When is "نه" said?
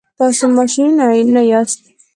1.33-1.41